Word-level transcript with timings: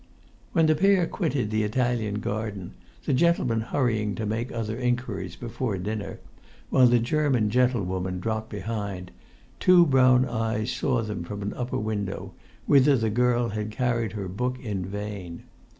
When 0.53 0.65
the 0.65 0.73
pair 0.73 1.05
quitted 1.05 1.51
the 1.51 1.61
Italian 1.61 2.21
garden, 2.21 2.73
the 3.05 3.13
gentleman 3.13 3.61
hurrying 3.61 4.15
to 4.15 4.25
make 4.25 4.51
other 4.51 4.75
inquiries 4.75 5.35
before 5.35 5.77
dinner, 5.77 6.19
while 6.71 6.87
the 6.87 6.97
German 6.97 7.51
gentlewoman 7.51 8.19
dropped 8.19 8.49
behind, 8.49 9.11
two 9.59 9.85
brown 9.85 10.25
eyes 10.25 10.71
saw 10.71 11.03
them 11.03 11.23
from 11.23 11.43
an 11.43 11.53
upper 11.53 11.77
window, 11.77 12.33
whither 12.65 12.97
the 12.97 13.11
girl 13.11 13.49
had 13.49 13.69
carried 13.69 14.13
her 14.13 14.27
book 14.27 14.59
in 14.59 14.83
vain. 14.87 15.43